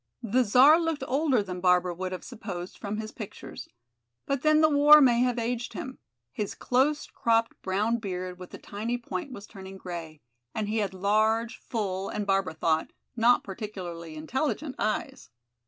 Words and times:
The 0.23 0.43
Czar 0.43 0.79
looked 0.81 1.03
older 1.07 1.43
than 1.43 1.61
Barbara 1.61 1.93
would 1.93 2.11
have 2.11 2.23
supposed 2.23 2.75
from 2.75 2.97
his 2.97 3.11
pictures. 3.11 3.69
But 4.25 4.41
then 4.41 4.61
the 4.61 4.67
war 4.67 4.99
may 4.99 5.19
have 5.19 5.37
aged 5.37 5.73
him. 5.73 5.99
His 6.31 6.55
close 6.55 7.05
cropped 7.05 7.53
brown 7.61 7.97
beard 7.99 8.39
with 8.39 8.49
the 8.49 8.57
tiny 8.57 8.97
point 8.97 9.31
was 9.31 9.45
turning 9.45 9.77
gray. 9.77 10.19
And 10.55 10.67
he 10.67 10.77
had 10.77 10.95
large, 10.95 11.59
full 11.59 12.09
and, 12.09 12.25
Barbara 12.25 12.55
thought, 12.55 12.89
not 13.15 13.43
particularly 13.43 14.15
intelligent 14.15 14.73
eyes. 14.79 15.29